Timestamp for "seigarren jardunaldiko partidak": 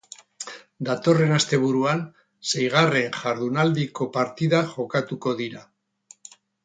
2.53-4.73